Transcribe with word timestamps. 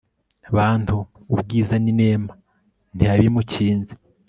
bantu, 0.55 0.95
ubwiza 1.33 1.73
n'inema 1.83 2.31
ntiyabimukinze 2.95 3.93